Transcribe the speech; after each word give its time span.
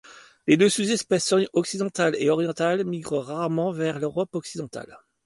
Les 0.47 0.57
deux 0.57 0.67
sous-espèces 0.67 1.31
occidentale 1.53 2.15
et 2.17 2.31
orientale 2.31 2.83
migrent 2.85 3.19
rarement 3.21 3.71
vers 3.71 3.99
l'Europe 3.99 4.33
occidentale. 4.33 4.97